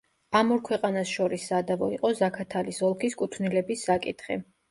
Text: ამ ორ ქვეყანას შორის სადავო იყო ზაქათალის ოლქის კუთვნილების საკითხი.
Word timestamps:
ამ 0.37 0.53
ორ 0.53 0.61
ქვეყანას 0.69 1.11
შორის 1.17 1.43
სადავო 1.51 1.91
იყო 1.97 2.11
ზაქათალის 2.21 2.81
ოლქის 2.89 3.19
კუთვნილების 3.23 3.87
საკითხი. 3.91 4.43